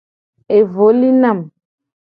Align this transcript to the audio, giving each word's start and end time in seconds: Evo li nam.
Evo 0.57 0.87
li 0.99 1.11
nam. 1.21 1.39